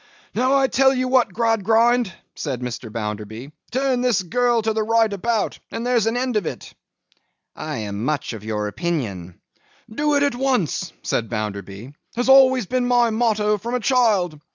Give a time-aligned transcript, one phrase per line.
[0.33, 2.91] 'Now I tell you what, Gradgrind!' said Mr.
[2.91, 3.51] Bounderby.
[3.69, 6.73] 'Turn this girl to the right about, and there's an end of it.'
[7.55, 9.39] 'I am much of your opinion.'
[9.93, 14.39] 'Do it at once,' said Bounderby, 'has always been my motto from a child.